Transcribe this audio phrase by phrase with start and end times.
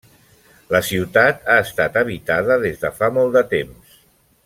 [0.75, 4.01] La ciutat ha estat habitada des de fa molt de temps.